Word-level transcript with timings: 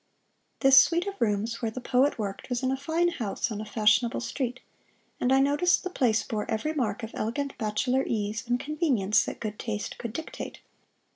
This 0.61 0.77
suite 0.77 1.05
of 1.05 1.13
rooms, 1.21 1.61
where 1.61 1.69
the 1.69 1.79
poet 1.79 2.17
worked, 2.17 2.49
was 2.49 2.63
in 2.63 2.71
a 2.71 2.75
fine 2.75 3.09
house 3.09 3.51
on 3.51 3.61
a 3.61 3.65
fashionable 3.67 4.21
street, 4.21 4.59
and 5.19 5.31
I 5.31 5.39
noticed 5.39 5.83
the 5.83 5.91
place 5.91 6.23
bore 6.23 6.49
every 6.49 6.73
mark 6.73 7.03
of 7.03 7.11
elegant 7.13 7.55
bachelor 7.59 8.03
ease 8.07 8.43
and 8.47 8.59
convenience 8.59 9.23
that 9.25 9.39
good 9.39 9.59
taste 9.59 9.99
could 9.99 10.11
dictate. 10.13 10.57